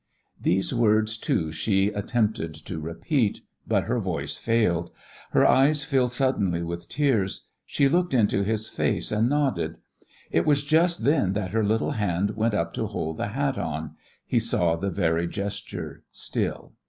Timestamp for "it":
10.31-10.43